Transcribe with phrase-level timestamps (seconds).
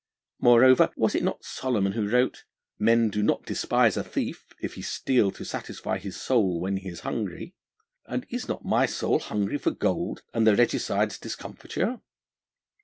[0.39, 2.43] Moreover, was it not Solomon who wrote:
[2.79, 6.89] "Men do not despise a thief, if he steal to satisfy his soul when he
[6.89, 7.53] is hungry"?
[8.07, 12.01] And is not my soul hungry for gold and the Regicides' discomfiture?'